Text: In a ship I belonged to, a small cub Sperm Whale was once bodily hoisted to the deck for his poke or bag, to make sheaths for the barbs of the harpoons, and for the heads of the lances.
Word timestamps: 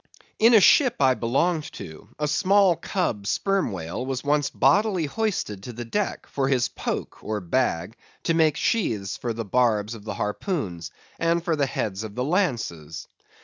In 0.39 0.55
a 0.55 0.59
ship 0.59 0.95
I 0.99 1.13
belonged 1.13 1.71
to, 1.73 2.09
a 2.17 2.27
small 2.27 2.75
cub 2.75 3.27
Sperm 3.27 3.71
Whale 3.71 4.03
was 4.03 4.23
once 4.23 4.49
bodily 4.49 5.05
hoisted 5.05 5.61
to 5.61 5.73
the 5.73 5.85
deck 5.85 6.25
for 6.25 6.47
his 6.47 6.69
poke 6.69 7.23
or 7.23 7.39
bag, 7.39 7.95
to 8.23 8.33
make 8.33 8.57
sheaths 8.57 9.15
for 9.15 9.31
the 9.31 9.45
barbs 9.45 9.93
of 9.93 10.03
the 10.03 10.15
harpoons, 10.15 10.89
and 11.19 11.43
for 11.43 11.55
the 11.55 11.67
heads 11.67 12.03
of 12.03 12.15
the 12.15 12.23
lances. 12.25 13.07